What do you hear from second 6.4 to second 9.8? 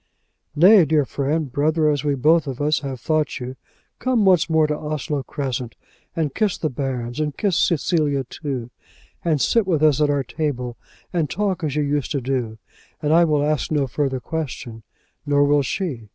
the bairns, and kiss Cecilia, too, and sit